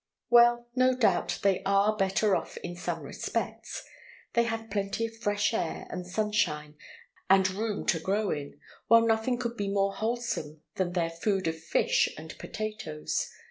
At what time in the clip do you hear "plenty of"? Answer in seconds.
4.71-5.15